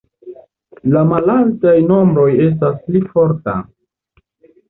La 0.93 1.01
malaltaj 1.09 1.75
nombroj 1.91 2.25
estas 2.45 2.79
pli 2.87 3.01
forta. 3.13 3.57